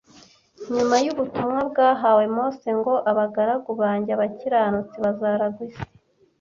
nyuma 0.73 0.95
y’Ubutumwa 1.05 1.59
(bwahawe 1.69 2.23
Mose): 2.35 2.69
ngo 2.79 2.93
‘abagaragu 3.11 3.69
banjye, 3.81 4.11
abakiranutsi, 4.13 4.95
bazaragwa 5.03 5.61
isi 5.67 5.83